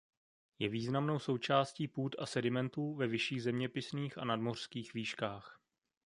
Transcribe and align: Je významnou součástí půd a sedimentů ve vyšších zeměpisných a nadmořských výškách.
Je 0.59 0.69
významnou 0.69 1.19
součástí 1.19 1.87
půd 1.87 2.15
a 2.19 2.25
sedimentů 2.25 2.95
ve 2.95 3.07
vyšších 3.07 3.43
zeměpisných 3.43 4.17
a 4.17 4.25
nadmořských 4.25 4.93
výškách. 4.93 5.59